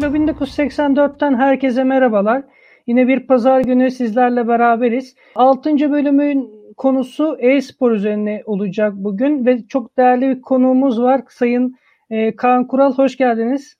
[0.00, 2.42] Daktilo 1984'ten herkese merhabalar.
[2.86, 5.16] Yine bir pazar günü sizlerle beraberiz.
[5.34, 5.70] 6.
[5.90, 11.22] bölümün konusu e-spor üzerine olacak bugün ve çok değerli bir konuğumuz var.
[11.28, 11.76] Sayın
[12.10, 13.76] e, Kaan Kural hoş geldiniz.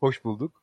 [0.00, 0.62] Hoş bulduk.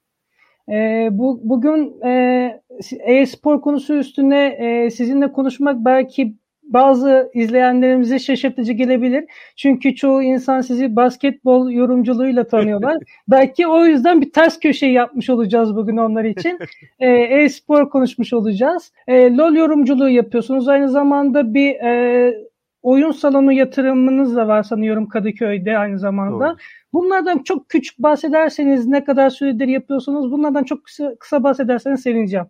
[0.69, 2.61] E, bu Bugün e,
[3.05, 6.35] e-spor konusu üstüne e, sizinle konuşmak belki
[6.73, 9.25] bazı izleyenlerimize şaşırtıcı gelebilir.
[9.55, 12.97] Çünkü çoğu insan sizi basketbol yorumculuğuyla tanıyorlar.
[13.27, 16.59] Belki o yüzden bir ters köşe yapmış olacağız bugün onlar için.
[16.99, 18.91] Ee, e-spor konuşmuş olacağız.
[19.07, 20.67] E, LOL yorumculuğu yapıyorsunuz.
[20.67, 22.33] Aynı zamanda bir e,
[22.83, 26.49] oyun salonu yatırımınız da var sanıyorum Kadıköy'de aynı zamanda.
[26.49, 26.57] Doğru.
[26.93, 30.31] Bunlardan çok küçük bahsederseniz ne kadar süredir yapıyorsunuz?
[30.31, 32.45] Bunlardan çok kısa, kısa bahsederseniz sevineceğim.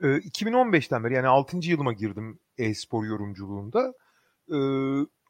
[0.00, 1.56] 2015'ten beri yani 6.
[1.62, 3.92] yılıma girdim e-spor yorumculuğunda.
[4.48, 4.58] E,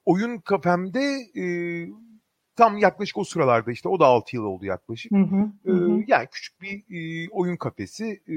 [0.04, 1.44] oyun kafemde e,
[2.56, 5.12] tam yaklaşık o sıralarda işte o da 6 yıl oldu yaklaşık.
[5.12, 6.04] Hı hı, hı.
[6.06, 8.22] yani küçük bir e, oyun kafesi.
[8.28, 8.34] E,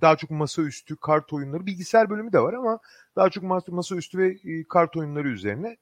[0.00, 2.78] daha çok masaüstü kart oyunları, bilgisayar bölümü de var ama
[3.16, 5.76] daha çok masaüstü ve e, kart oyunları üzerine.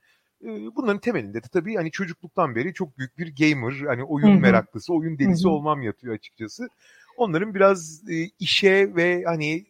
[0.45, 4.41] E, bunların temelinde de tabii hani çocukluktan beri çok büyük bir gamer, hani oyun Hı-hı.
[4.41, 5.53] meraklısı, oyun delisi Hı-hı.
[5.53, 6.69] olmam yatıyor açıkçası.
[7.17, 9.65] Onların biraz e, işe ve hani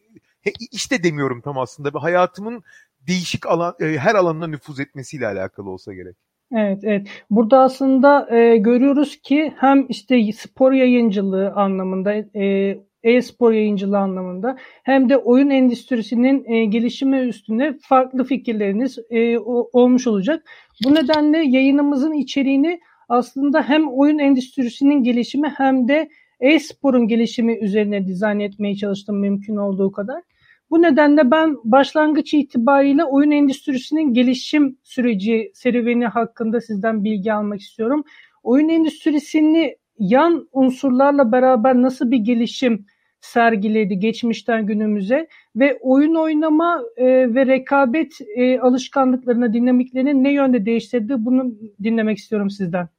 [0.71, 2.63] işte demiyorum tam aslında hayatımın
[3.07, 6.15] değişik alan e, her alanına nüfuz etmesiyle alakalı olsa gerek.
[6.55, 7.07] Evet, evet.
[7.29, 15.09] Burada aslında e, görüyoruz ki hem işte spor yayıncılığı anlamında, e, e-spor yayıncılığı anlamında hem
[15.09, 20.43] de oyun endüstrisinin e, gelişimi üstüne farklı fikirleriniz e, o, olmuş olacak.
[20.85, 26.09] Bu nedenle yayınımızın içeriğini aslında hem oyun endüstrisinin gelişimi hem de
[26.43, 30.23] e-sporun gelişimi üzerine dizayn etmeye çalıştım mümkün olduğu kadar.
[30.69, 38.03] Bu nedenle ben başlangıç itibariyle oyun endüstrisinin gelişim süreci serüveni hakkında sizden bilgi almak istiyorum.
[38.43, 42.85] Oyun endüstrisini yan unsurlarla beraber nasıl bir gelişim
[43.21, 47.05] sergiledi geçmişten günümüze ve oyun oynama e,
[47.35, 52.89] ve rekabet e, alışkanlıklarına, dinamiklerini ne yönde değiştirdi bunu dinlemek istiyorum sizden.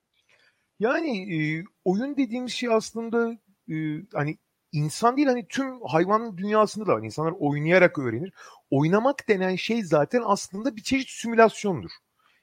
[0.81, 3.39] Yani e, oyun dediğimiz şey aslında
[3.71, 3.75] e,
[4.15, 4.39] hani
[4.73, 7.03] insan değil hani tüm hayvan dünyasında da var.
[7.03, 8.33] İnsanlar oynayarak öğrenir.
[8.71, 11.91] Oynamak denen şey zaten aslında bir çeşit simülasyondur.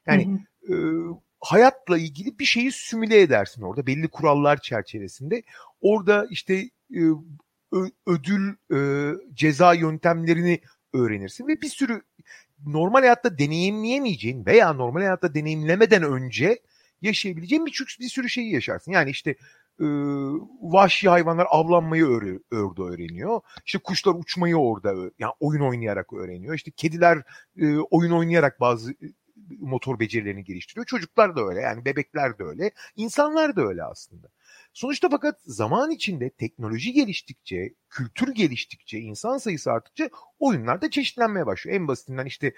[0.06, 0.74] Yani hı hı.
[0.74, 0.76] E,
[1.40, 5.42] hayatla ilgili bir şeyi simüle edersin orada belli kurallar çerçevesinde.
[5.80, 6.54] Orada işte
[6.94, 7.02] e,
[8.06, 8.78] ödül, e,
[9.34, 10.60] ceza yöntemlerini
[10.92, 12.02] öğrenirsin ve bir sürü
[12.66, 16.58] normal hayatta deneyimleyemeyeceğin veya normal hayatta deneyimlemeden önce
[17.02, 18.92] yaşayabileceğin bir, bir sürü şeyi yaşarsın.
[18.92, 19.30] Yani işte
[19.80, 19.86] e,
[20.62, 23.40] vahşi hayvanlar avlanmayı öğre, orada öğreniyor.
[23.66, 26.54] İşte kuşlar uçmayı orada yani oyun oynayarak öğreniyor.
[26.54, 27.18] İşte kediler
[27.56, 28.94] e, oyun oynayarak bazı
[29.60, 30.86] motor becerilerini geliştiriyor.
[30.86, 32.70] Çocuklar da öyle yani bebekler de öyle.
[32.96, 34.28] insanlar da öyle aslında.
[34.72, 41.76] Sonuçta fakat zaman içinde teknoloji geliştikçe, kültür geliştikçe, insan sayısı arttıkça oyunlar da çeşitlenmeye başlıyor.
[41.76, 42.54] En basitinden işte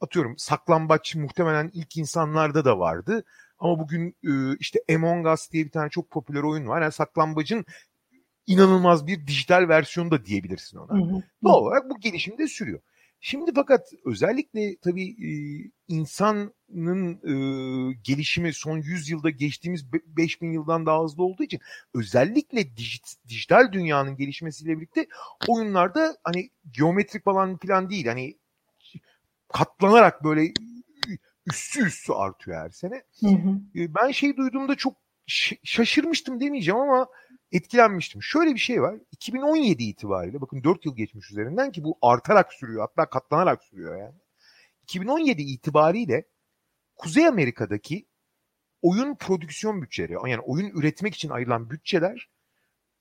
[0.00, 3.24] atıyorum saklambaç muhtemelen ilk insanlarda da vardı.
[3.58, 4.16] Ama bugün
[4.60, 6.82] işte Among Us diye bir tane çok popüler oyun var.
[6.82, 7.64] Yani saklambacın
[8.46, 11.00] inanılmaz bir dijital versiyonu da diyebilirsin ona.
[11.00, 11.22] Hı hı.
[11.44, 12.80] Doğal olarak bu gelişim de sürüyor.
[13.20, 15.16] Şimdi fakat özellikle tabii
[15.88, 17.32] insanın e,
[18.04, 21.60] gelişimi son 100 yılda geçtiğimiz 5000 yıldan daha hızlı olduğu için
[21.94, 25.06] özellikle dijit, dijital dünyanın gelişmesiyle birlikte
[25.48, 28.36] oyunlarda hani geometrik falan falan değil hani
[29.48, 30.52] katlanarak böyle
[31.46, 33.02] üstü üstü artıyor her sene.
[33.20, 33.60] Hı hı.
[33.74, 34.96] Ben şey duyduğumda çok
[35.64, 37.06] şaşırmıştım demeyeceğim ama
[37.52, 38.22] etkilenmiştim.
[38.22, 38.94] Şöyle bir şey var.
[39.12, 44.14] 2017 itibariyle bakın 4 yıl geçmiş üzerinden ki bu artarak sürüyor hatta katlanarak sürüyor yani.
[44.82, 46.28] 2017 itibariyle
[46.96, 48.06] Kuzey Amerika'daki
[48.82, 52.30] oyun prodüksiyon bütçeleri yani oyun üretmek için ayrılan bütçeler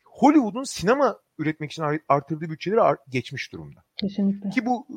[0.05, 3.83] Hollywood'un sinema üretmek için artırdığı bütçeleri geçmiş durumda.
[3.97, 4.49] Kesinlikle.
[4.49, 4.87] Ki bu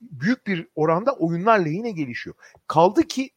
[0.00, 2.36] büyük bir oranda oyunlar lehine gelişiyor.
[2.66, 3.30] Kaldı ki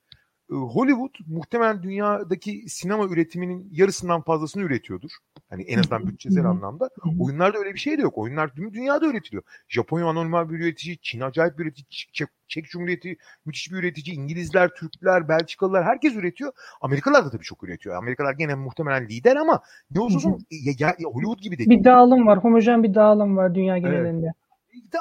[0.52, 5.12] e, Hollywood muhtemelen dünyadaki sinema üretiminin yarısından fazlasını üretiyordur.
[5.50, 6.90] Hani en azından bütçesel anlamda.
[7.20, 8.18] Oyunlarda öyle bir şey de yok.
[8.18, 9.44] Oyunlar tüm dünyada üretiliyor.
[9.68, 14.70] Japonya anormal bir üretici, Çin acayip bir üretici, Çek, Çek Cumhuriyeti müthiş bir üretici, İngilizler,
[14.70, 16.52] Türkler, Belçikalılar herkes üretiyor.
[16.82, 17.96] Amerikalılar da tabii çok üretiyor.
[17.96, 19.62] Amerikalılar gene muhtemelen lider ama
[19.92, 21.70] ne olursa olsun ya, ya, ya Hollywood gibi değil.
[21.70, 22.44] Bir dağılım var.
[22.44, 24.26] Homojen bir dağılım var dünya genelinde.
[24.26, 24.47] Evet de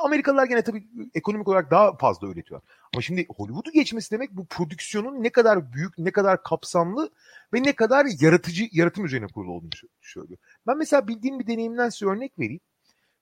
[0.05, 2.61] Amerikalılar gene tabii ekonomik olarak daha fazla üretiyor.
[2.95, 7.11] Ama şimdi Hollywood'u geçmesi demek bu prodüksiyonun ne kadar büyük, ne kadar kapsamlı
[7.55, 9.71] ve ne kadar yaratıcı, yaratım üzerine kurulu olduğunu
[10.01, 10.39] söylüyor.
[10.67, 12.61] Ben mesela bildiğim bir deneyimden size örnek vereyim.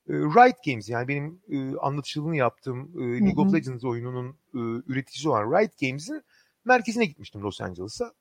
[0.08, 5.28] Ee, Riot Games yani benim e, anlatıcılığını yaptığım e, League of Legends oyununun e, üreticisi
[5.28, 6.22] olan Riot Games'in
[6.64, 8.12] merkezine gitmiştim Los Angeles'a.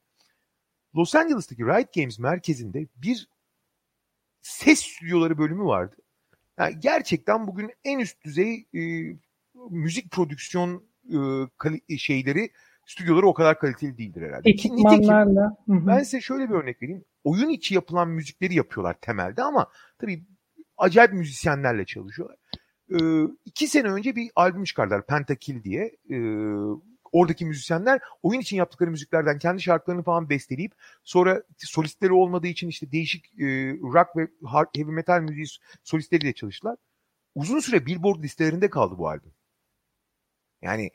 [0.96, 3.28] Los Angeles'taki Riot Games merkezinde bir
[4.42, 5.96] ses stüdyoları bölümü vardı.
[6.60, 8.82] Yani gerçekten bugün en üst düzey e,
[9.70, 11.18] müzik prodüksiyon e,
[11.58, 12.50] kali- şeyleri
[12.86, 14.50] stüdyoları o kadar kaliteli değildir herhalde.
[14.50, 15.50] Ekipmanlarla.
[15.68, 17.06] Nitekim, ben size şöyle bir örnek vereyim.
[17.24, 19.68] Oyun içi yapılan müzikleri yapıyorlar temelde ama
[20.00, 20.24] tabii
[20.78, 22.38] acayip müzisyenlerle çalışıyorlar.
[22.92, 25.92] Ee, iki sene önce bir albüm çıkardılar Pentakill diye.
[26.10, 26.16] Ee,
[27.14, 30.72] oradaki müzisyenler oyun için yaptıkları müziklerden kendi şarkılarını falan besteleyip
[31.04, 33.46] sonra solistleri olmadığı için işte değişik e,
[33.94, 34.28] rock ve
[34.76, 35.46] heavy metal müziği
[35.84, 36.78] solistleriyle çalıştılar.
[37.36, 39.34] Uzun süre Billboard listelerinde kaldı bu albüm.
[40.62, 40.92] Yani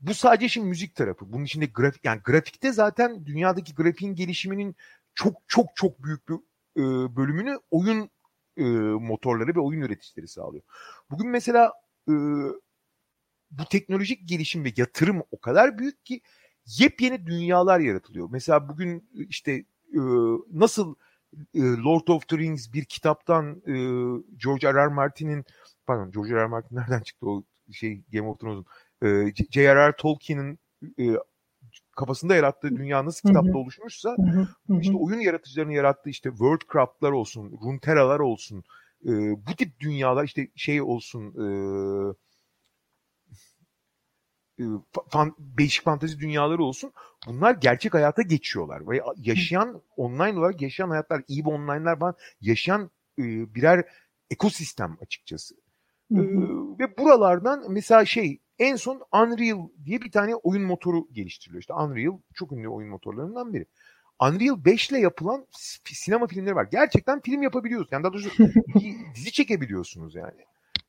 [0.00, 1.32] bu sadece şimdi müzik tarafı.
[1.32, 4.76] Bunun içinde grafik yani grafikte zaten dünyadaki grafiğin gelişiminin
[5.14, 6.34] çok çok çok büyük bir
[6.76, 8.10] e, bölümünü oyun
[8.56, 8.62] e,
[9.00, 10.62] motorları ve oyun üreticileri sağlıyor.
[11.10, 11.72] Bugün mesela
[12.08, 12.12] e,
[13.50, 16.20] bu teknolojik gelişim ve yatırım o kadar büyük ki
[16.66, 18.28] yepyeni dünyalar yaratılıyor.
[18.30, 19.52] Mesela bugün işte
[19.94, 20.00] e,
[20.52, 20.94] nasıl
[21.54, 23.72] e, Lord of the Rings bir kitaptan e,
[24.36, 24.74] George R.
[24.74, 24.86] R.
[24.86, 25.44] Martin'in
[25.86, 26.40] pardon George R.
[26.40, 26.46] R.
[26.46, 27.42] Martin nereden çıktı o
[27.72, 28.66] şey Game of Thrones'un
[29.02, 29.96] e, J.R.R.
[29.96, 30.58] Tolkien'in
[30.98, 31.04] e,
[31.96, 34.80] kafasında yarattığı dünya nasıl kitapta hı oluşmuşsa hı hı.
[34.80, 38.64] işte oyun yaratıcılarının yarattığı işte Worldcraft'lar olsun, Runeterra'lar olsun,
[39.04, 39.10] e,
[39.46, 41.44] bu tip dünyalar işte şey olsun e,
[42.10, 42.14] e,
[45.08, 46.92] fan, değişik fantezi dünyaları olsun.
[47.26, 48.88] Bunlar gerçek hayata geçiyorlar.
[48.88, 53.84] Ve yaşayan online olarak yaşayan hayatlar, EVE online'lar falan yaşayan e, birer
[54.30, 55.54] ekosistem açıkçası.
[56.12, 56.22] Hı hı.
[56.22, 61.60] E, ve buralardan mesela şey en son Unreal diye bir tane oyun motoru geliştiriliyor.
[61.60, 63.66] İşte Unreal çok ünlü oyun motorlarından biri.
[64.20, 65.46] Unreal 5 ile yapılan
[65.84, 66.68] sinema filmleri var.
[66.70, 67.88] Gerçekten film yapabiliyoruz.
[67.90, 68.30] Yani daha doğrusu
[69.14, 70.40] dizi çekebiliyorsunuz yani.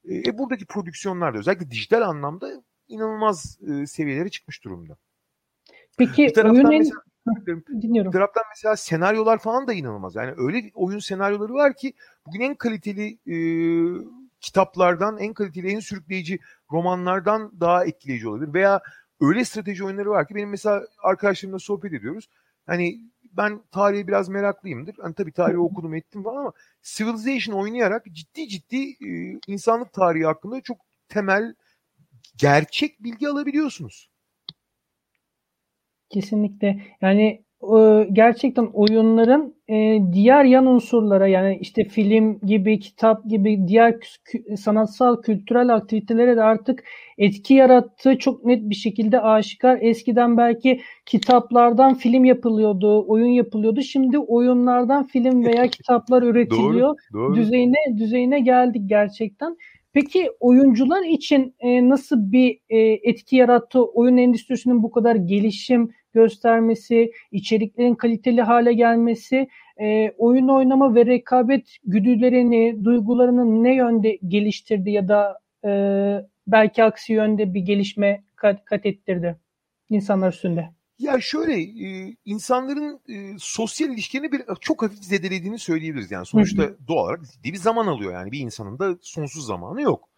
[0.09, 4.97] E, buradaki prodüksiyonlar da özellikle dijital anlamda inanılmaz e, seviyelere çıkmış durumda.
[5.97, 7.01] Peki bir taraftan oyun mesela,
[7.81, 8.11] Dinliyorum.
[8.11, 10.15] Bir taraftan mesela senaryolar falan da inanılmaz.
[10.15, 11.93] Yani öyle oyun senaryoları var ki
[12.27, 13.35] bugün en kaliteli e,
[14.41, 16.39] kitaplardan, en kaliteli, en sürükleyici
[16.71, 18.53] romanlardan daha etkileyici olabilir.
[18.53, 18.81] Veya
[19.21, 22.29] öyle strateji oyunları var ki benim mesela arkadaşlarımla sohbet ediyoruz.
[22.65, 22.99] Hani
[23.37, 24.95] ben tarihe biraz meraklıyımdır.
[25.01, 30.61] Hani tabii tarihi okudum ettim falan ama Civilization oynayarak ciddi ciddi e, insanlık tarihi hakkında
[30.61, 30.77] çok
[31.09, 31.55] temel
[32.39, 34.09] gerçek bilgi alabiliyorsunuz.
[36.09, 36.81] Kesinlikle.
[37.01, 37.43] Yani
[38.13, 39.55] gerçekten oyunların
[40.13, 43.95] diğer yan unsurlara yani işte film gibi, kitap gibi diğer
[44.57, 46.83] sanatsal, kültürel aktivitelere de artık
[47.17, 49.77] etki yarattığı çok net bir şekilde aşikar.
[49.81, 53.81] Eskiden belki kitaplardan film yapılıyordu, oyun yapılıyordu.
[53.81, 56.97] Şimdi oyunlardan film veya kitaplar üretiliyor.
[57.13, 57.35] doğru, doğru.
[57.35, 59.57] Düzeyine düzeyine geldik gerçekten.
[59.93, 61.55] Peki oyuncular için
[61.89, 62.59] nasıl bir
[63.03, 69.47] etki yarattı oyun endüstrisinin bu kadar gelişim göstermesi, içeriklerin kaliteli hale gelmesi,
[69.81, 75.71] e, oyun oynama ve rekabet güdülerini, duygularını ne yönde geliştirdi ya da e,
[76.47, 79.35] belki aksi yönde bir gelişme kat, kat ettirdi
[79.89, 80.78] insanlar üstünde?
[80.99, 86.11] Ya şöyle e, insanların e, sosyal ilişkilerini bir çok hafif zedelediğini söyleyebiliriz.
[86.11, 90.09] Yani sonuçta doğal olarak ciddi bir zaman alıyor yani bir insanın da sonsuz zamanı yok.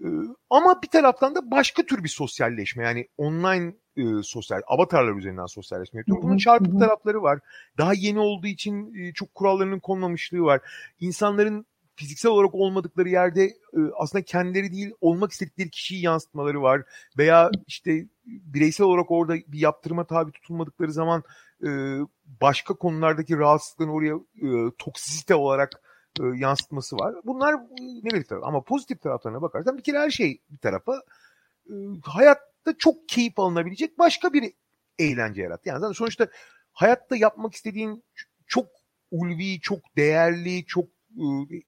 [0.00, 0.06] E,
[0.50, 5.98] ama bir taraftan da başka tür bir sosyalleşme yani online e, sosyal avatarlar üzerinden sosyalleşme
[5.98, 6.22] yapıyor.
[6.22, 7.40] Bunun çarpık tarafları var.
[7.78, 10.60] Daha yeni olduğu için e, çok kurallarının konmamışlığı var.
[11.00, 11.66] İnsanların
[11.96, 16.82] fiziksel olarak olmadıkları yerde e, aslında kendileri değil olmak istedikleri kişiyi yansıtmaları var.
[17.18, 21.22] Veya işte bireysel olarak orada bir yaptırıma tabi tutulmadıkları zaman
[21.66, 21.68] e,
[22.40, 25.80] başka konulardaki rahatsızlığın oraya e, toksisite olarak
[26.34, 27.14] yansıtması var.
[27.24, 27.58] Bunlar e,
[28.04, 28.42] negatif taraf.
[28.44, 31.02] Ama pozitif taraflarına bakarsan bir kere her şey bir tarafa
[32.02, 34.52] hayat da çok keyif alınabilecek başka bir
[34.98, 35.68] eğlence yarattı.
[35.68, 36.28] Yani sonuçta
[36.72, 38.04] hayatta yapmak istediğin
[38.46, 38.66] çok
[39.10, 40.88] ulvi, çok değerli, çok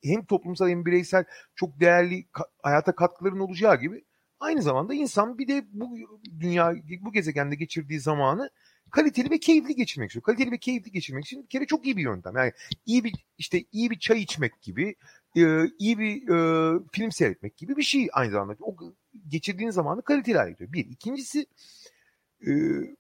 [0.05, 1.25] hem toplumsal hem bireysel
[1.55, 2.27] çok değerli
[2.63, 4.05] hayata katkıların olacağı gibi
[4.41, 5.99] aynı zamanda insan bir de bu
[6.41, 8.51] dünya bu gezegende geçirdiği zamanı
[8.91, 10.23] kaliteli ve keyifli geçirmek istiyor.
[10.23, 12.37] Kaliteli ve keyifli geçirmek için bir kere çok iyi bir yöntem.
[12.37, 12.53] Yani
[12.87, 14.95] iyi bir işte iyi bir çay içmek gibi,
[15.79, 16.27] iyi bir
[16.93, 18.57] film seyretmek gibi bir şey aynı zamanda.
[18.61, 18.77] O
[19.29, 20.73] geçirdiğin zamanı kaliteli hale getiriyor.
[20.73, 20.87] Bir.
[20.91, 21.47] İkincisi
[22.47, 22.51] e,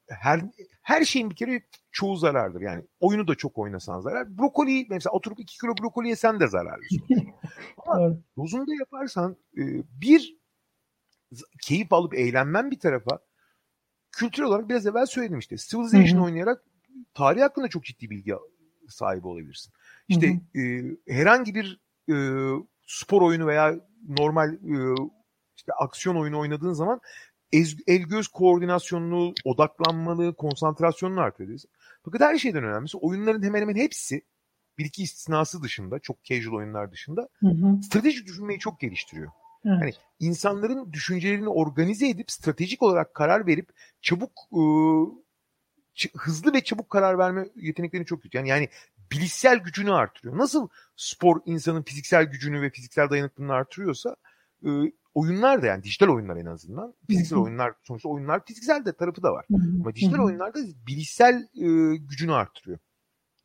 [0.09, 0.41] her
[0.83, 1.63] her şeyin bir kere
[1.93, 2.61] çoğu zarardır.
[2.61, 4.39] Yani oyunu da çok oynasan zarar.
[4.39, 6.85] Brokoli mesela oturup 2 kilo brokoli yesen de zararlı.
[7.87, 9.63] Ama dozunda yaparsan e,
[10.01, 10.37] bir
[11.63, 13.19] keyif alıp eğlenmen bir tarafa
[14.13, 15.57] kültürel olarak biraz evvel söyledim işte.
[15.57, 16.65] Civilization oynayarak
[17.15, 18.35] tarih hakkında çok ciddi bilgi
[18.89, 19.73] sahibi olabilirsin.
[20.09, 22.17] İşte E, herhangi bir e,
[22.87, 23.75] spor oyunu veya
[24.09, 24.95] normal e,
[25.57, 27.01] işte aksiyon oyunu oynadığın zaman
[27.87, 31.61] el göz koordinasyonunu, odaklanmalı, konsantrasyonunu artırıyor.
[32.05, 34.23] Fakat her şeyden önemlisi oyunların hemen hemen hepsi
[34.79, 37.83] bir iki istisnası dışında, çok casual oyunlar dışında hı hı.
[37.83, 39.31] stratejik düşünmeyi çok geliştiriyor.
[39.65, 39.79] Evet.
[39.81, 43.69] Yani insanların düşüncelerini organize edip stratejik olarak karar verip
[44.03, 45.07] çabuk ıı,
[46.17, 48.37] hızlı ve çabuk karar verme yeteneklerini çok kötü.
[48.37, 48.69] Yani yani
[49.13, 50.39] bilişsel gücünü artırıyor.
[50.39, 54.17] Nasıl spor insanın fiziksel gücünü ve fiziksel dayanıklılığını artırıyorsa
[54.65, 56.95] ıı, oyunlar da yani dijital oyunlar en azından.
[57.11, 59.47] Fiziksel oyunlar sonuçta oyunlar fiziksel de tarafı da var.
[59.81, 62.79] Ama dijital oyunlarda bilişsel e, gücünü arttırıyor.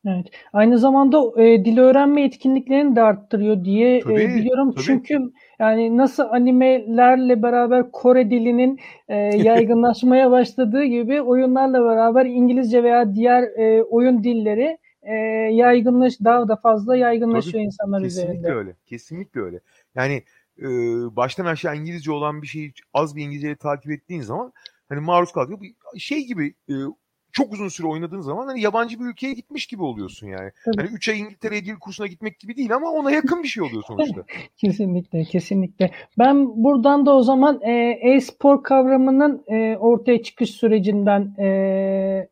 [0.06, 0.26] Evet.
[0.52, 4.72] Aynı zamanda e, dil öğrenme etkinliklerini de arttırıyor diye e, tabii, e, biliyorum.
[4.72, 4.84] Tabii.
[4.84, 5.18] Çünkü
[5.58, 13.42] yani nasıl animelerle beraber Kore dilinin e, yaygınlaşmaya başladığı gibi oyunlarla beraber İngilizce veya diğer
[13.42, 15.14] e, oyun dilleri e,
[15.52, 18.42] yaygınlaş daha da fazla yaygınlaşıyor tabii, insanlar kesinlikle üzerinde.
[18.42, 18.76] Kesinlikle öyle.
[18.86, 19.60] Kesinlikle öyle.
[19.94, 20.22] Yani
[20.62, 20.66] e,
[21.16, 24.52] baştan aşağı İngilizce olan bir şeyi az bir İngilizceyle takip ettiğin zaman
[24.88, 25.60] hani maruz kalıyor.
[25.60, 26.74] Bir şey gibi e,
[27.32, 30.50] çok uzun süre oynadığın zaman hani yabancı bir ülkeye gitmiş gibi oluyorsun yani.
[30.64, 30.76] Tabii.
[30.76, 33.82] Hani 3 ay İngiltere'ye dil kursuna gitmek gibi değil ama ona yakın bir şey oluyor
[33.86, 34.24] sonuçta.
[34.56, 35.90] kesinlikle, kesinlikle.
[36.18, 42.28] Ben buradan da o zaman e, e-spor kavramının e, ortaya çıkış sürecinden e,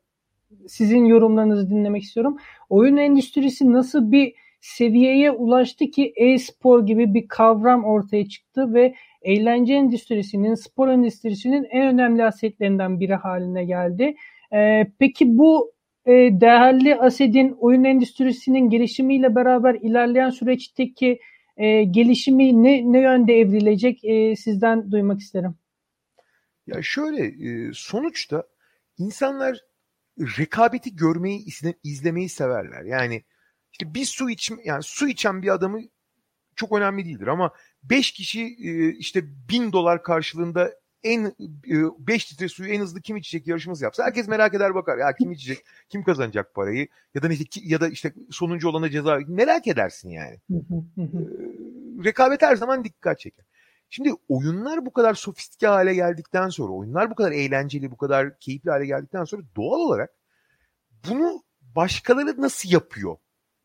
[0.68, 2.36] sizin yorumlarınızı dinlemek istiyorum.
[2.68, 9.74] Oyun endüstrisi nasıl bir seviyeye ulaştı ki e-spor gibi bir kavram ortaya çıktı ve eğlence
[9.74, 14.14] endüstrisinin, spor endüstrisinin en önemli asetlerinden biri haline geldi.
[14.52, 15.72] Ee, peki bu
[16.06, 21.20] e, değerli asetin oyun endüstrisinin gelişimiyle beraber ilerleyen süreçteki
[21.56, 25.54] e, gelişimi ne, ne yönde evrilecek e, sizden duymak isterim.
[26.66, 28.44] Ya şöyle e, sonuçta
[28.98, 29.58] insanlar
[30.18, 31.44] rekabeti görmeyi
[31.82, 32.82] izlemeyi severler.
[32.84, 33.22] Yani
[33.72, 35.80] işte bir su iç yani su içen bir adamı
[36.56, 40.70] çok önemli değildir ama 5 kişi e, işte 1000 dolar karşılığında
[41.04, 44.98] en 5 e, litre suyu en hızlı kim içecek yarışması yapsa herkes merak eder bakar.
[44.98, 45.64] Ya kim içecek?
[45.88, 46.88] Kim kazanacak parayı?
[47.14, 50.40] Ya da işte ya da işte sonuncu olana ceza merak edersin yani.
[50.50, 53.44] E, rekabet her zaman dikkat çeker.
[53.90, 58.70] Şimdi oyunlar bu kadar sofistike hale geldikten sonra, oyunlar bu kadar eğlenceli, bu kadar keyifli
[58.70, 60.10] hale geldikten sonra doğal olarak
[61.08, 63.16] bunu başkaları nasıl yapıyor?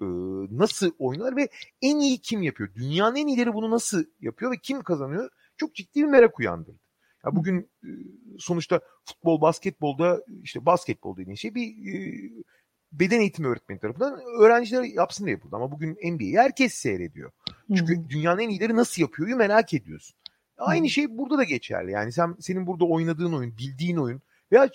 [0.01, 0.05] Ee,
[0.51, 1.49] nasıl oynuyorlar ve
[1.81, 2.69] en iyi kim yapıyor?
[2.75, 5.29] Dünyanın en iyileri bunu nasıl yapıyor ve kim kazanıyor?
[5.57, 6.79] Çok ciddi bir merak uyandırdı.
[7.25, 7.69] Ya bugün
[8.39, 11.75] sonuçta futbol, basketbolda işte basketbol dediğin şey bir
[12.91, 15.55] beden eğitimi öğretmeni tarafından öğrenciler yapsın diye yapıldı.
[15.55, 17.31] Ama bugün NBA'yi herkes seyrediyor.
[17.77, 18.09] Çünkü Hı-hı.
[18.09, 20.17] dünyanın en iyileri nasıl yapıyor merak ediyorsun.
[20.57, 20.89] Aynı Hı-hı.
[20.89, 21.91] şey burada da geçerli.
[21.91, 24.21] Yani sen senin burada oynadığın oyun, bildiğin oyun
[24.51, 24.69] veya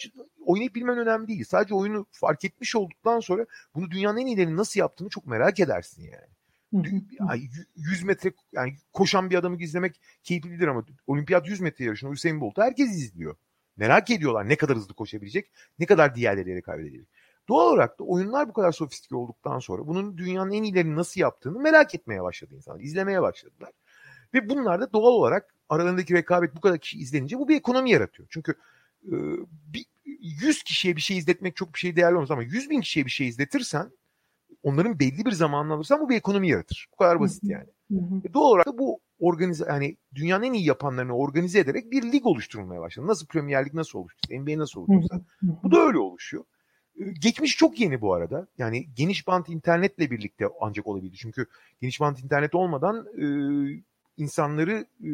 [0.47, 1.45] oynayıp bilmen önemli değil.
[1.45, 6.03] Sadece oyunu fark etmiş olduktan sonra bunu dünyanın en iyilerinin nasıl yaptığını çok merak edersin
[6.03, 6.31] yani.
[7.77, 12.63] 100 metre yani koşan bir adamı izlemek keyiflidir ama olimpiyat 100 metre yarışını Usain Bolt'u
[12.63, 13.37] herkes izliyor.
[13.77, 17.09] Merak ediyorlar ne kadar hızlı koşabilecek, ne kadar diğerleriyle kaybedecek.
[17.49, 21.59] Doğal olarak da oyunlar bu kadar sofistike olduktan sonra bunun dünyanın en iyilerini nasıl yaptığını
[21.59, 22.81] merak etmeye başladı insanlar.
[22.81, 23.71] izlemeye başladılar.
[24.35, 28.29] Ve bunlar da doğal olarak aralarındaki rekabet bu kadar kişi izlenince bu bir ekonomi yaratıyor.
[28.31, 28.55] Çünkü
[29.03, 29.87] bir,
[30.21, 33.11] 100 kişiye bir şey izletmek çok bir şey değerli olmaz ama 100 bin kişiye bir
[33.11, 33.91] şey izletirsen
[34.63, 36.89] onların belli bir zamanını alırsan bu bir ekonomi yaratır.
[36.93, 37.67] Bu kadar basit yani.
[37.91, 38.21] Hı hı.
[38.25, 42.27] E, doğal olarak da bu organize yani dünyanın en iyi yapanlarını organize ederek bir lig
[42.27, 43.07] oluşturulmaya başladı.
[43.07, 44.21] Nasıl Premier Lig nasıl oluştu?
[44.31, 45.25] NBA nasıl oluştu?
[45.43, 46.45] Bu da öyle oluşuyor.
[47.01, 48.47] E, geçmiş çok yeni bu arada.
[48.59, 51.17] Yani geniş bant internetle birlikte ancak olabildi.
[51.17, 51.47] Çünkü
[51.81, 53.25] geniş bant internet olmadan e,
[54.17, 55.11] insanları e,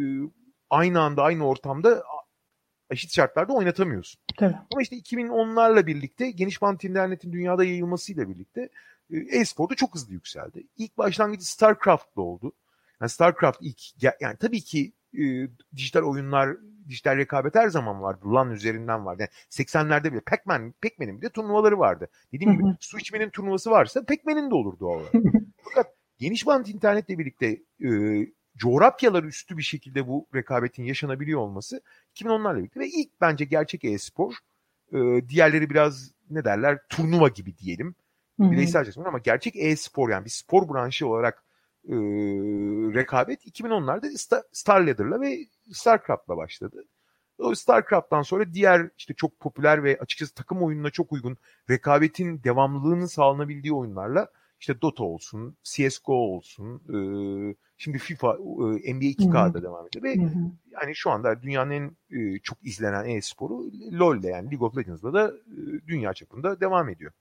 [0.71, 2.03] aynı anda aynı ortamda
[2.91, 4.21] eşit şartlarda oynatamıyorsun.
[4.37, 4.55] Tabii.
[4.55, 8.69] Ama işte 2010'larla birlikte geniş bant internetin dünyada yayılmasıyla birlikte
[9.11, 10.67] e, e-sporda çok hızlı yükseldi.
[10.77, 12.53] İlk başlangıcı StarCraft'la oldu.
[13.01, 13.81] Yani StarCraft ilk
[14.21, 16.57] yani tabii ki e, dijital oyunlar,
[16.89, 18.21] dijital rekabet her zaman vardı.
[18.27, 19.23] LAN üzerinden vardı.
[19.23, 22.09] Yani 80'lerde bile Pac-Man, Pac-Man'in bile turnuvaları vardı.
[22.33, 25.13] Dediğim gibi su içmenin turnuvası varsa Pac-Man'in de olur doğal olarak.
[25.63, 27.47] Fakat geniş bant internetle birlikte
[27.81, 27.89] e,
[28.57, 31.81] coğrafyalar üstü bir şekilde bu rekabetin yaşanabiliyor olması
[32.15, 34.35] 2010'larla birlikte ve ilk bence gerçek e-spor
[34.93, 37.95] e, diğerleri biraz ne derler turnuva gibi diyelim.
[38.41, 38.51] Hı-hı.
[38.51, 41.45] Bireysel açısından ama gerçek e-spor yani bir spor branşı olarak
[41.89, 41.95] e,
[42.95, 45.39] rekabet 2010'larda Star, Star Ladder'la ve
[45.73, 46.85] StarCraft'la başladı.
[47.39, 51.37] O StarCraft'tan sonra diğer işte çok popüler ve açıkçası takım oyununa çok uygun
[51.71, 54.29] rekabetin devamlılığının sağlanabildiği oyunlarla
[54.61, 56.97] işte Dota olsun, CSGO olsun, e,
[57.77, 60.15] şimdi FIFA, e, NBA 2K'da devam ediyor ve
[60.73, 65.33] yani şu anda dünyanın en çok izlenen e-sporu LoL'de yani League of Legends'da da
[65.89, 67.13] dünya çapında devam ediyor.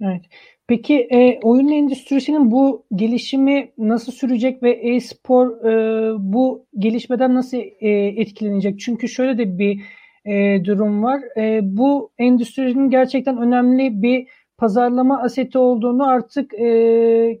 [0.00, 0.22] Evet.
[0.66, 7.88] Peki e, oyun endüstrisinin bu gelişimi nasıl sürecek ve e-spor e, bu gelişmeden nasıl e,
[7.90, 8.80] etkilenecek?
[8.80, 9.80] Çünkü şöyle de bir
[10.24, 11.20] e, durum var.
[11.36, 17.40] E, bu endüstrinin gerçekten önemli bir pazarlama aseti olduğunu artık e,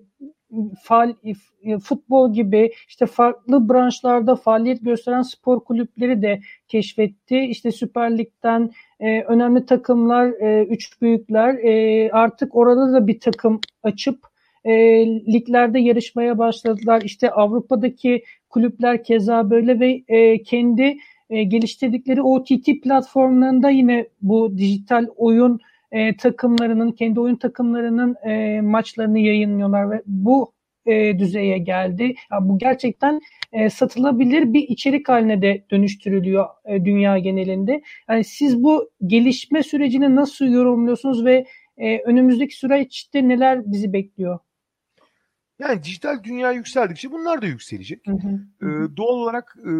[0.82, 1.14] faal,
[1.62, 7.38] e, futbol gibi işte farklı branşlarda faaliyet gösteren spor kulüpleri de keşfetti.
[7.38, 13.60] İşte Süper Lig'den e, önemli takımlar, e, üç büyükler e, artık orada da bir takım
[13.82, 14.18] açıp
[14.64, 14.72] e,
[15.06, 17.02] liglerde yarışmaya başladılar.
[17.04, 20.98] İşte Avrupa'daki kulüpler keza böyle ve e, kendi
[21.30, 25.60] e, geliştirdikleri OTT platformlarında yine bu dijital oyun
[25.92, 30.52] e, takımlarının, kendi oyun takımlarının e, maçlarını yayınlıyorlar ve bu
[30.86, 32.14] e, düzeye geldi.
[32.32, 33.20] Yani bu gerçekten
[33.52, 37.82] e, satılabilir bir içerik haline de dönüştürülüyor e, dünya genelinde.
[38.08, 44.38] Yani siz bu gelişme sürecini nasıl yorumluyorsunuz ve e, önümüzdeki süreçte neler bizi bekliyor?
[45.58, 48.06] Yani dijital dünya yükseldikçe bunlar da yükselecek.
[48.06, 48.40] Hı hı.
[48.62, 49.72] Ee, doğal olarak e,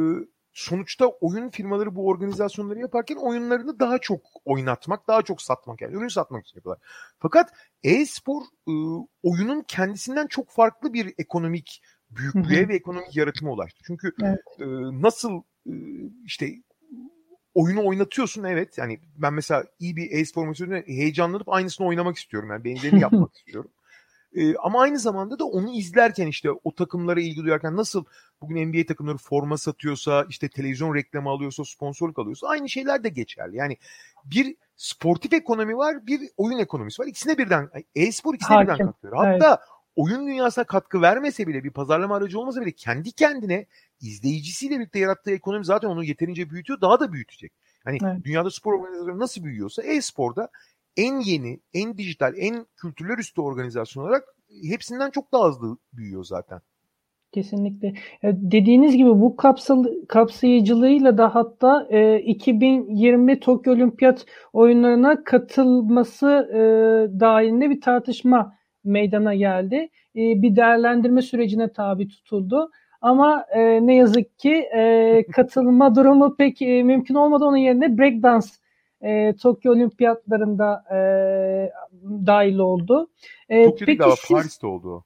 [0.58, 6.08] sonuçta oyun firmaları bu organizasyonları yaparken oyunlarını daha çok oynatmak, daha çok satmak yani ürün
[6.08, 6.86] satmak için yapıyorlar.
[7.18, 7.50] Fakat
[7.82, 8.72] e-spor e,
[9.22, 13.80] oyunun kendisinden çok farklı bir ekonomik büyüklüğe ve ekonomik yaratıma ulaştı.
[13.86, 14.38] Çünkü evet.
[14.60, 14.64] e,
[15.02, 15.74] nasıl e,
[16.24, 16.54] işte
[17.54, 22.64] oyunu oynatıyorsun evet yani ben mesela iyi bir e-spor maçında heyecanlanıp aynısını oynamak istiyorum yani
[22.64, 23.70] benzerini yapmak istiyorum.
[24.34, 28.04] E, ama aynı zamanda da onu izlerken işte o takımlara ilgi duyarken nasıl
[28.40, 33.56] bugün NBA takımları forma satıyorsa, işte televizyon reklamı alıyorsa, sponsorluk alıyorsa aynı şeyler de geçerli.
[33.56, 33.76] Yani
[34.24, 37.06] bir sportif ekonomi var, bir oyun ekonomisi var.
[37.06, 38.74] İkisine birden, e-spor ikisine Hakim.
[38.74, 39.24] birden katkı veriyor.
[39.24, 39.58] Hatta evet.
[39.96, 43.66] oyun dünyasına katkı vermese bile, bir pazarlama aracı olmasa bile kendi kendine
[44.00, 47.52] izleyicisiyle birlikte yarattığı ekonomi zaten onu yeterince büyütüyor, daha da büyütecek.
[47.84, 48.24] Hani evet.
[48.24, 50.48] dünyada spor organizasyonu nasıl büyüyorsa e-sporda
[50.98, 54.24] en yeni, en dijital, en kültürler üstü organizasyon olarak
[54.62, 56.60] hepsinden çok daha hızlı büyüyor zaten.
[57.32, 57.94] Kesinlikle.
[58.22, 66.60] Dediğiniz gibi bu kapsal, kapsayıcılığıyla da hatta e, 2020 Tokyo Olimpiyat oyunlarına katılması e,
[67.20, 69.76] dahilinde bir tartışma meydana geldi.
[70.16, 72.70] E, bir değerlendirme sürecine tabi tutuldu.
[73.00, 77.44] Ama e, ne yazık ki e, katılma durumu pek e, mümkün olmadı.
[77.44, 78.48] Onun yerine breakdance
[79.00, 80.98] e, Tokyo Olimpiyatlarında e,
[82.26, 83.10] dahil oldu.
[83.48, 84.30] E, Tokyo'da peki siz...
[84.30, 85.04] Paris'te oldu.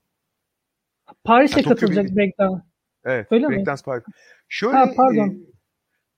[1.25, 2.17] Paris'e yani katılacak Tokyo...
[2.17, 2.63] breakdance.
[3.05, 3.27] Evet.
[3.31, 3.85] Öyle breakdance mi?
[3.85, 4.05] Paris.
[4.49, 5.29] Şöyle, ha, pardon.
[5.29, 5.53] E,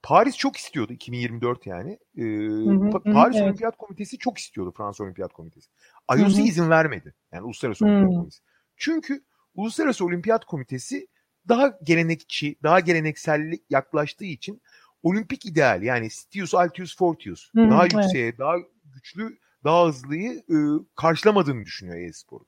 [0.02, 1.98] Paris çok istiyordu 2024 yani.
[2.16, 3.78] Ee, hı hı, Paris hı, Olimpiyat evet.
[3.78, 5.70] Komitesi çok istiyordu Fransa Olimpiyat Komitesi.
[6.18, 7.14] IOC izin vermedi.
[7.32, 7.88] Yani Uluslararası hı.
[7.88, 8.42] Olimpiyat Komitesi.
[8.76, 11.08] Çünkü Uluslararası Olimpiyat Komitesi
[11.48, 14.62] daha gelenekçi, daha geleneksel yaklaştığı için
[15.04, 18.38] olimpik ideal yani Stius, Altius, Fortius Hı, daha yükseğe, evet.
[18.38, 20.56] daha güçlü, daha hızlıyı e,
[20.96, 22.46] karşılamadığını düşünüyor e-sporun.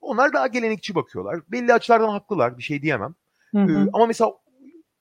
[0.00, 1.40] Onlar daha gelenekçi bakıyorlar.
[1.48, 3.14] Belli açılardan haklılar bir şey diyemem.
[3.50, 3.86] Hı hı.
[3.86, 4.32] E, ama mesela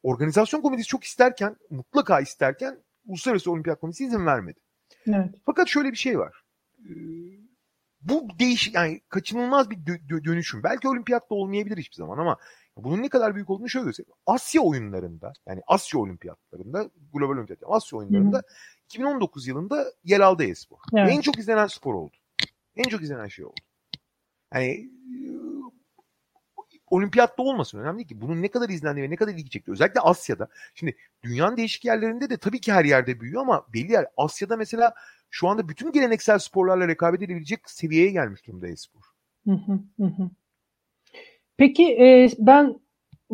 [0.03, 4.59] organizasyon komitesi çok isterken, mutlaka isterken Uluslararası Olimpiyat Komitesi izin vermedi.
[5.07, 5.35] Evet.
[5.45, 6.43] Fakat şöyle bir şey var.
[6.79, 6.91] E,
[8.01, 10.63] bu değiş yani kaçınılmaz bir dö- dönüşüm.
[10.63, 12.37] Belki olimpiyatta olmayabilir hiçbir zaman ama
[12.83, 14.13] bunun ne kadar büyük olduğunu şöyle göstereyim.
[14.25, 18.55] Asya oyunlarında yani Asya olimpiyatlarında, global olimpiyat, Asya oyunlarında Hı-hı.
[18.85, 20.77] 2019 yılında yer aldı e-spor.
[20.97, 21.11] Evet.
[21.11, 22.15] En çok izlenen spor oldu.
[22.75, 23.61] En çok izlenen şey oldu.
[24.53, 24.89] Yani
[26.89, 28.21] olimpiyatta olmasın önemli değil ki.
[28.21, 29.71] Bunun ne kadar izlendi ve ne kadar ilgi çekti.
[29.71, 30.47] Özellikle Asya'da.
[30.75, 34.05] Şimdi dünyanın değişik yerlerinde de tabii ki her yerde büyüyor ama belli yer.
[34.17, 34.93] Asya'da mesela
[35.29, 39.01] şu anda bütün geleneksel sporlarla rekabet edebilecek seviyeye gelmiş durumda e-spor.
[41.57, 42.79] Peki e, ben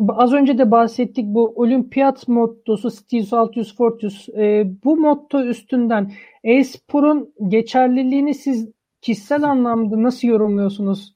[0.08, 6.12] az önce de bahsettik bu olimpiyat mottosu Stius Altius Fortius e, bu motto üstünden
[6.44, 8.68] e-sporun geçerliliğini siz
[9.00, 11.14] kişisel anlamda nasıl yorumluyorsunuz?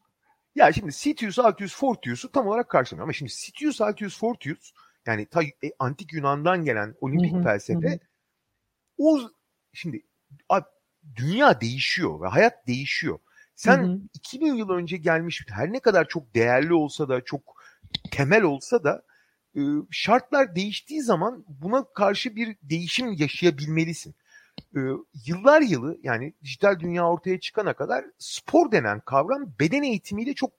[0.55, 4.73] Ya şimdi Sitius Altius Fortius'u tam olarak karşılamıyor ama şimdi Sitius Altius Fortius
[5.07, 7.99] yani ta e, antik Yunan'dan gelen olimpik hı hı, felsefe hı.
[8.99, 9.19] o
[9.73, 10.03] şimdi
[11.17, 13.19] dünya değişiyor ve hayat değişiyor.
[13.59, 14.01] Sen hı hı.
[14.15, 17.41] 2000 yıl önce gelmiş her ne kadar çok değerli olsa da çok
[18.11, 19.03] temel olsa da
[19.57, 24.15] e, şartlar değiştiği zaman buna karşı bir değişim yaşayabilmelisin.
[24.77, 24.81] E,
[25.27, 30.53] yıllar yılı yani dijital dünya ortaya çıkana kadar spor denen kavram beden eğitimiyle çok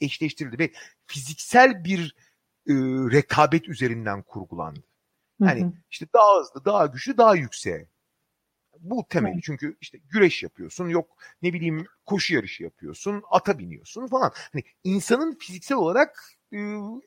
[0.00, 0.72] eşleştirildi ve
[1.06, 2.16] fiziksel bir
[2.68, 2.74] e,
[3.12, 4.82] rekabet üzerinden kurgulandı.
[5.40, 5.72] Yani hı hı.
[5.90, 7.86] işte daha hızlı, daha güçlü, daha yükseğe.
[8.80, 9.42] Bu temeli.
[9.42, 14.32] Çünkü işte güreş yapıyorsun, yok ne bileyim koşu yarışı yapıyorsun, ata biniyorsun falan.
[14.52, 16.58] Hani insanın fiziksel olarak e,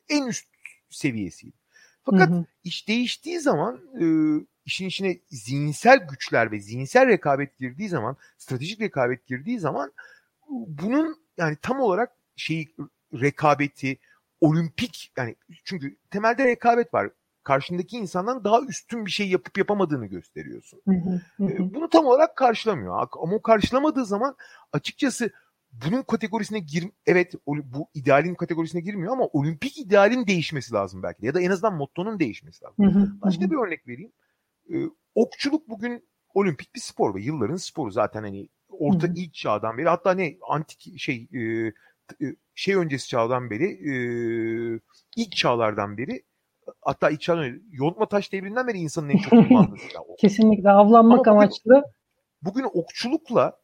[0.08, 0.46] en üst
[0.90, 1.56] seviyesiydi.
[2.02, 2.44] Fakat hı hı.
[2.64, 4.06] iş değiştiği zaman e,
[4.64, 9.92] işin içine zihinsel güçler ve zihinsel rekabet girdiği zaman, stratejik rekabet girdiği zaman
[10.48, 12.68] bunun yani tam olarak şeyi
[13.14, 13.98] rekabeti,
[14.40, 17.10] olimpik yani çünkü temelde rekabet var.
[17.46, 20.80] Karşındaki insandan daha üstün bir şey yapıp yapamadığını gösteriyorsun.
[20.88, 21.74] Hı hı hı.
[21.74, 23.08] Bunu tam olarak karşılamıyor.
[23.22, 24.36] Ama o karşılamadığı zaman
[24.72, 25.30] açıkçası
[25.72, 31.26] bunun kategorisine gir evet bu idealin kategorisine girmiyor ama olimpik idealin değişmesi lazım belki de.
[31.26, 32.84] ya da en azından mottonun değişmesi lazım.
[32.84, 33.50] Hı hı, Başka hı.
[33.50, 34.12] bir örnek vereyim.
[34.72, 34.76] Ee,
[35.14, 39.14] okçuluk bugün olimpik bir spor ve yılların sporu zaten hani orta hı hı.
[39.16, 41.40] ilk çağdan beri hatta ne antik şey e,
[42.26, 43.94] e, şey öncesi çağdan beri e,
[45.16, 46.22] ilk çağlardan beri
[46.86, 49.76] hatta çağdan yontma taş devrinden beri insanın en çok kullandığı
[50.18, 51.84] Kesinlikle avlanmak Ama amaçlı.
[52.42, 53.58] Bugün, bugün okçulukla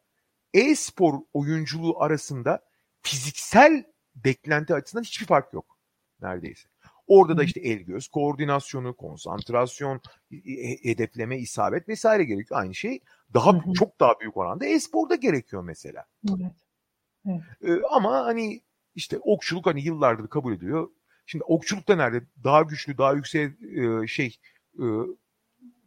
[0.54, 2.60] e-spor oyunculuğu arasında
[3.02, 5.78] fiziksel beklenti açısından hiçbir fark yok
[6.20, 6.68] neredeyse.
[7.06, 10.00] Orada da işte el göz koordinasyonu, konsantrasyon,
[10.82, 12.60] hedefleme, isabet vesaire gerekiyor.
[12.60, 13.00] Aynı şey
[13.34, 16.04] daha çok daha büyük oranda e-sporda gerekiyor mesela.
[16.28, 16.52] Evet.
[17.26, 17.40] evet.
[17.64, 18.60] Ee, ama hani
[18.94, 20.88] işte okçuluk hani yıllardır kabul ediyor.
[21.26, 22.26] Şimdi okçulukta nerede?
[22.44, 24.36] Daha güçlü, daha yüksek e, şey
[24.78, 24.84] e,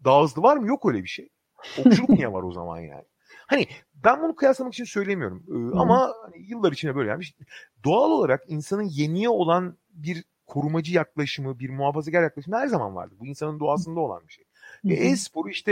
[0.03, 0.67] daha hızlı var mı?
[0.67, 1.29] Yok öyle bir şey.
[1.77, 3.03] Okçuluk niye var o zaman yani?
[3.47, 5.43] Hani ben bunu kıyaslamak için söylemiyorum.
[5.47, 7.35] Ee, ama hani yıllar içinde böyle gelmiş.
[7.83, 13.15] Doğal olarak insanın yeniye olan bir korumacı yaklaşımı, bir muhafazakar yaklaşımı her zaman vardı.
[13.19, 14.45] Bu insanın doğasında olan bir şey.
[14.85, 15.71] Ve e-sporu işte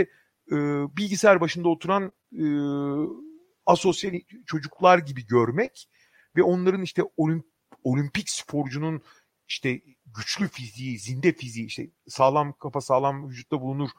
[0.51, 0.55] e,
[0.97, 2.45] bilgisayar başında oturan e,
[3.65, 4.13] asosyal
[4.45, 5.89] çocuklar gibi görmek
[6.35, 7.45] ve onların işte olimp,
[7.83, 9.01] olimpik sporcunun
[9.47, 9.81] işte
[10.17, 13.89] güçlü fiziği, zinde fiziği, işte sağlam kafa sağlam vücutta bulunur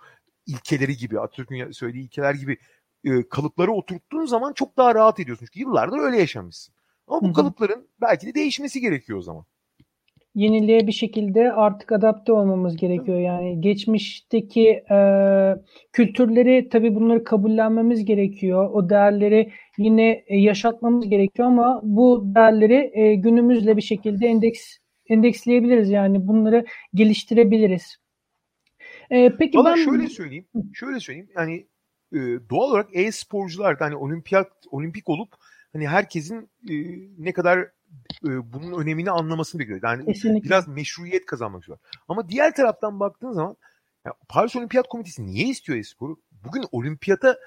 [0.47, 2.59] ilkeleri gibi, Atatürk'ün söylediği ilkeler gibi
[3.05, 5.47] e, kalıpları oturttuğun zaman çok daha rahat ediyorsun.
[5.47, 6.75] Çünkü yıllardır öyle yaşamışsın.
[7.07, 7.33] Ama bu Hı-hı.
[7.35, 9.45] kalıpların belki de değişmesi gerekiyor o zaman.
[10.35, 13.21] Yeniliğe bir şekilde artık adapte olmamız gerekiyor.
[13.21, 14.99] Yani geçmişteki e,
[15.93, 18.71] kültürleri tabii bunları kabullenmemiz gerekiyor.
[18.73, 24.79] O değerleri yine e, yaşatmamız gerekiyor ama bu değerleri e, günümüzle bir şekilde endeks
[25.09, 25.91] endeksleyebiliriz.
[25.91, 27.99] Yani bunları geliştirebiliriz.
[29.11, 30.47] E, peki Valla ben şöyle söyleyeyim.
[30.75, 31.29] Şöyle söyleyeyim.
[31.37, 31.67] Yani
[32.13, 32.19] e,
[32.51, 35.35] doğal olarak e-sporcular da hani olimpiyat olimpik olup
[35.73, 36.75] hani herkesin e,
[37.19, 37.59] ne kadar
[38.25, 39.81] e, bunun önemini anlamasını bekliyor.
[39.83, 40.49] Yani Kesinlikle.
[40.49, 41.79] biraz meşruiyet kazanmak istiyor.
[42.09, 43.57] Ama diğer taraftan baktığın zaman
[44.07, 46.17] ya Paris Olimpiyat Komitesi niye istiyor e-sporu?
[46.45, 47.39] Bugün olimpiyata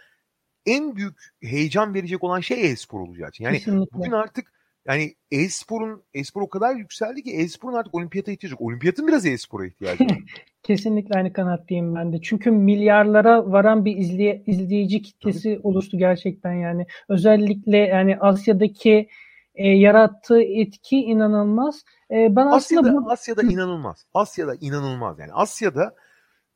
[0.66, 3.40] en büyük heyecan verecek olan şey e-spor olacak.
[3.40, 3.98] Yani Kesinlikle.
[3.98, 4.52] bugün artık
[4.88, 8.62] yani e-sporun e-spor o kadar yükseldi ki e-sporun artık olimpiyata ihtiyacı yok.
[8.62, 10.18] Olimpiyatın biraz e-spora ihtiyacı var.
[10.64, 12.22] Kesinlikle aynı kanattayım ben de.
[12.22, 15.68] Çünkü milyarlara varan bir izleye, izleyici kitlesi Tabii.
[15.68, 16.86] oluştu gerçekten yani.
[17.10, 19.10] Özellikle yani Asya'daki
[19.56, 21.84] e, yarattığı etki inanılmaz.
[22.12, 23.12] E, ben aslında Asya'da, bu...
[23.12, 24.06] Asya'da inanılmaz.
[24.14, 25.34] Asya'da inanılmaz yani.
[25.34, 25.96] Asya'da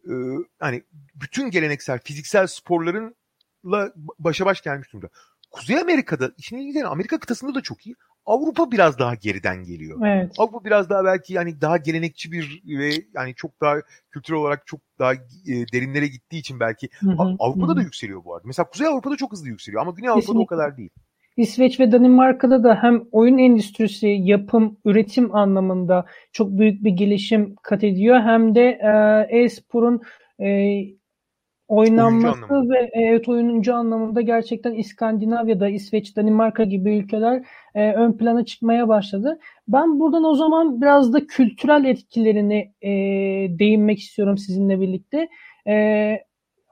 [0.05, 0.13] e,
[0.59, 0.83] hani
[1.15, 5.09] bütün geleneksel fiziksel sporlarınla başa baş gelmiş durumda.
[5.51, 7.95] Kuzey Amerika'da işin ilginç Amerika kıtasında da çok iyi.
[8.25, 9.99] Avrupa biraz daha geriden geliyor.
[10.05, 10.31] Evet.
[10.37, 13.75] Avrupa biraz daha belki yani daha gelenekçi bir ve yani çok daha
[14.11, 15.19] kültürel olarak çok daha e,
[15.73, 17.75] derinlere gittiği için belki hı hı, Avrupa'da hı.
[17.75, 18.47] da yükseliyor bu arada.
[18.47, 20.43] Mesela Kuzey Avrupa'da çok hızlı yükseliyor ama Güney Avrupa'da Kesinlikle.
[20.43, 20.89] o kadar değil.
[21.37, 27.83] İsveç ve Danimarka'da da hem oyun endüstrisi, yapım, üretim anlamında çok büyük bir gelişim kat
[27.83, 28.79] ediyor hem de
[29.31, 30.01] e, e-sporun
[30.39, 30.47] e,
[31.71, 37.43] oynanması ve evet oyuncu anlamında gerçekten İskandinavya'da, İsveç, Danimarka gibi ülkeler
[37.75, 39.39] e, ön plana çıkmaya başladı.
[39.67, 42.89] Ben buradan o zaman biraz da kültürel etkilerini e,
[43.59, 45.29] değinmek istiyorum sizinle birlikte.
[45.67, 46.15] E,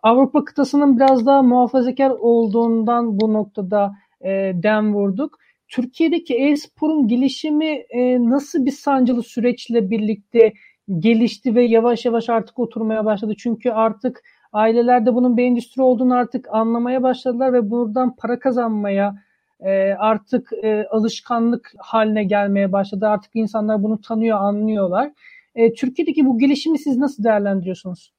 [0.03, 5.37] Avrupa kıtasının biraz daha muhafazakar olduğundan bu noktada e, dem vurduk.
[5.67, 10.53] Türkiye'deki e-sporun gelişimi e, nasıl bir sancılı süreçle birlikte
[10.99, 13.33] gelişti ve yavaş yavaş artık oturmaya başladı?
[13.37, 14.21] Çünkü artık
[14.53, 19.23] Ailelerde bunun bir endüstri olduğunu artık anlamaya başladılar ve buradan para kazanmaya
[19.59, 23.07] e, artık e, alışkanlık haline gelmeye başladı.
[23.07, 25.11] Artık insanlar bunu tanıyor, anlıyorlar.
[25.55, 28.13] E, Türkiye'deki bu gelişimi siz nasıl değerlendiriyorsunuz?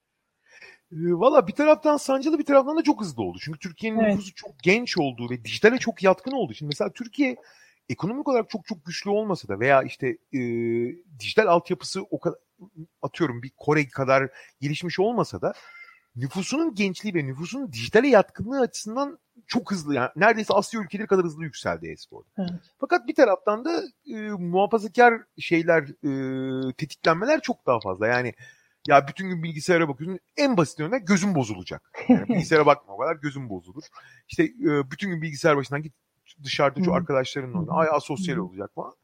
[0.93, 3.39] E, valla bir taraftan sancılı bir taraftan da çok hızlı oldu.
[3.41, 4.13] Çünkü Türkiye'nin evet.
[4.13, 6.55] nüfusu çok genç olduğu ve dijitale çok yatkın oldu.
[6.55, 7.37] Şimdi mesela Türkiye
[7.89, 10.41] ekonomik olarak çok çok güçlü olmasa da veya işte e,
[11.21, 12.39] dijital altyapısı o kadar
[13.03, 15.53] atıyorum bir Kore kadar gelişmiş olmasa da
[16.17, 21.45] nüfusunun gençliği ve nüfusunun dijitale yatkınlığı açısından çok hızlı yani neredeyse Asya ülkeleri kadar hızlı
[21.45, 22.29] yükseldi e-sporda.
[22.39, 22.51] Evet.
[22.81, 28.07] Fakat bir taraftan da e, muhafazakar şeyler e, tetiklenmeler çok daha fazla.
[28.07, 28.35] Yani
[28.89, 31.91] ya bütün gün bilgisayara bakıyorsun en basit örnek gözün bozulacak.
[32.09, 33.83] Yani bilgisayara bakma kadar gözün bozulur.
[34.29, 35.95] İşte e, bütün gün bilgisayar başından git
[36.45, 37.73] dışarıda şu arkadaşlarınla oyna.
[37.73, 38.95] Ay asosyal olacak falan.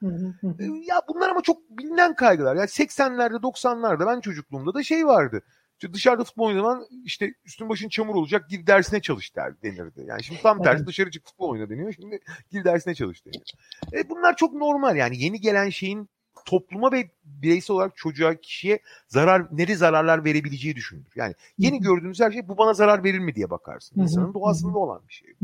[0.59, 2.57] E, ya bunlar ama çok bilinen kaygılar.
[2.57, 5.43] Yani 80'lerde 90'larda ben çocukluğumda da şey vardı
[5.77, 10.05] İşte dışarıda futbol oynaman işte üstün başın çamur olacak gir dersine çalış der denirdi.
[10.07, 11.93] Yani şimdi tam tersi dışarı çık futbol oyna deniyor.
[11.93, 13.45] Şimdi gir dersine çalış deniyor.
[13.93, 16.09] E bunlar çok normal yani yeni gelen şeyin
[16.45, 21.13] topluma ve bireysel olarak çocuğa, kişiye zarar, neri zararlar verebileceği düşünülür.
[21.17, 24.01] Yani yeni gördüğünüz her şey bu bana zarar verir mi diye bakarsın.
[24.01, 25.35] İnsanın doğasında olan bir şey.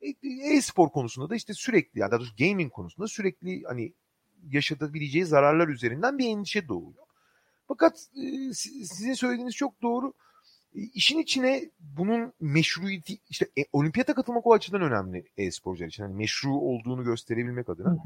[0.00, 0.08] E,
[0.56, 3.92] e-spor konusunda da işte sürekli yani daha doğrusu gaming konusunda sürekli hani
[4.50, 7.05] yaşatabileceği zararlar üzerinden bir endişe doğuyor.
[7.68, 10.12] Fakat e, sizin söylediğiniz çok doğru.
[10.74, 16.02] E, işin içine bunun meşruiyeti işte e, olimpiyata katılmak o açıdan önemli e-sporcular için.
[16.02, 17.96] Hani meşru olduğunu gösterebilmek adına.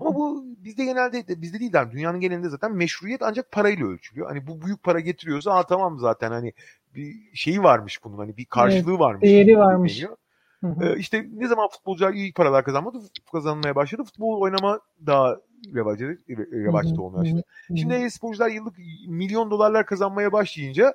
[0.00, 4.28] Ama bu bizde genelde bizde değil yani dünyanın genelinde zaten meşruiyet ancak parayla ölçülüyor.
[4.28, 6.52] Hani bu büyük para getiriyorsa ha tamam zaten hani
[6.94, 9.22] bir şeyi varmış bunun hani bir karşılığı evet, varmış.
[9.22, 9.96] Değeri varmış.
[9.96, 10.16] Deniyor.
[10.62, 12.98] Ee, işte ne zaman futbolcular iyi paralar kazanmadı,
[13.32, 14.04] kazanmaya başladı.
[14.04, 15.36] Futbol oynama daha
[15.74, 16.04] revaçta,
[16.52, 17.42] revaçta olmaya başladı.
[17.76, 18.76] Şimdi e-sporcular yıllık
[19.08, 20.92] milyon dolarlar kazanmaya başlayınca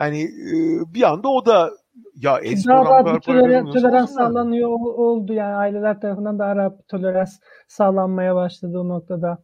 [0.00, 0.54] yani e,
[0.94, 1.70] bir anda o da
[2.14, 7.38] ya daha rahat bir toler- tolerans sağlanıyor oldu yani aileler tarafından daha rahat bir tolerans
[7.68, 9.38] sağlanmaya başladı o noktada.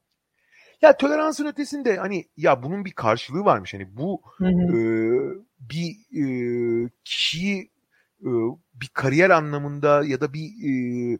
[0.82, 3.74] Ya toleransın ötesinde hani ya bunun bir karşılığı varmış.
[3.74, 4.76] Hani bu hı hı.
[4.76, 4.80] E,
[5.60, 5.90] bir
[6.22, 6.24] e,
[7.04, 7.70] kişiyi
[8.24, 8.30] e,
[8.80, 11.18] bir kariyer anlamında ya da bir e,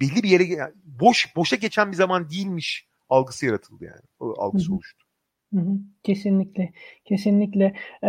[0.00, 4.02] belli bir yere boş boşa geçen bir zaman değilmiş algısı yaratıldı yani.
[4.20, 4.74] O algısı Hı-hı.
[4.74, 5.08] oluştu.
[5.54, 6.72] Hı hı, kesinlikle,
[7.04, 7.74] kesinlikle.
[8.02, 8.08] Ee,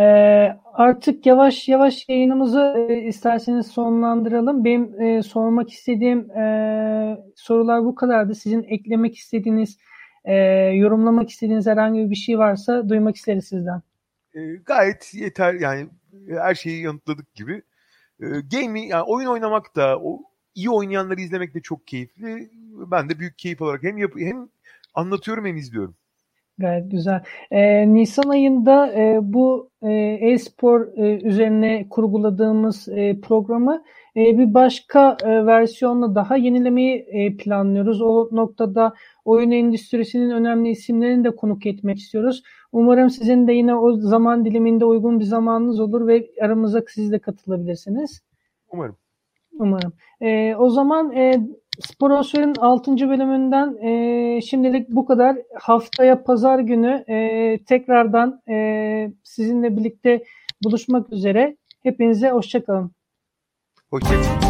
[0.64, 4.64] artık yavaş yavaş yayınımızı e, isterseniz sonlandıralım.
[4.64, 8.34] Benim e, sormak istediğim e, sorular bu kadardı.
[8.34, 9.78] Sizin eklemek istediğiniz,
[10.24, 10.34] e,
[10.74, 13.82] yorumlamak istediğiniz herhangi bir şey varsa duymak isteriz sizden.
[14.34, 15.88] E, gayet yeter yani
[16.28, 17.62] her şeyi yanıtladık gibi.
[18.20, 20.20] E, gaming, yani oyun oynamak da o
[20.54, 22.50] iyi oynayanları izlemek de çok keyifli.
[22.90, 24.48] Ben de büyük keyif olarak hem yap hem
[24.94, 25.96] anlatıyorum hem izliyorum.
[26.60, 27.22] Gayet güzel.
[27.50, 33.82] Ee, Nisan ayında e, bu e, e-spor e, üzerine kurguladığımız e, programı
[34.16, 38.02] e, bir başka e, versiyonla daha yenilemeyi e, planlıyoruz.
[38.02, 38.94] O noktada
[39.24, 42.42] oyun endüstrisinin önemli isimlerini de konuk etmek istiyoruz.
[42.72, 47.18] Umarım sizin de yine o zaman diliminde uygun bir zamanınız olur ve aramıza siz de
[47.18, 48.22] katılabilirsiniz.
[48.72, 48.96] Umarım.
[49.52, 49.92] Umarım.
[50.20, 51.40] E, o zaman e,
[51.80, 52.96] Sporosfer'in 6.
[52.96, 55.36] bölümünden e, şimdilik bu kadar.
[55.60, 60.24] Haftaya pazar günü e, tekrardan e, sizinle birlikte
[60.64, 61.56] buluşmak üzere.
[61.82, 62.90] Hepinize hoşçakalın.
[63.90, 64.49] Hoşçakalın.